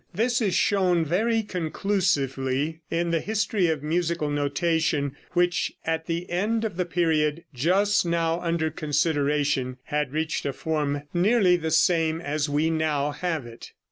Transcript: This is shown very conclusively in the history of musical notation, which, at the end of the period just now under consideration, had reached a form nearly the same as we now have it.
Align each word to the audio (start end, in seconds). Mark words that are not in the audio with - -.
This 0.15 0.41
is 0.41 0.55
shown 0.55 1.05
very 1.05 1.43
conclusively 1.43 2.81
in 2.89 3.11
the 3.11 3.19
history 3.19 3.67
of 3.67 3.83
musical 3.83 4.31
notation, 4.31 5.15
which, 5.33 5.73
at 5.85 6.07
the 6.07 6.27
end 6.31 6.65
of 6.65 6.75
the 6.75 6.87
period 6.87 7.43
just 7.53 8.03
now 8.03 8.39
under 8.41 8.71
consideration, 8.71 9.77
had 9.83 10.11
reached 10.11 10.47
a 10.47 10.53
form 10.53 11.03
nearly 11.13 11.55
the 11.55 11.69
same 11.69 12.19
as 12.19 12.49
we 12.49 12.71
now 12.71 13.11
have 13.11 13.45
it. 13.45 13.73